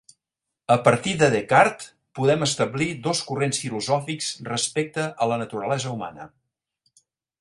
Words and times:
A 0.75 0.77
partir 0.85 1.11
de 1.23 1.27
Descartes 1.33 1.91
podem 2.19 2.45
establir 2.47 2.87
dos 3.09 3.21
corrents 3.27 3.61
filosòfics 3.65 4.31
respecte 4.49 5.07
a 5.27 5.29
la 5.33 5.39
naturalesa 5.43 5.93
humana. 5.97 6.27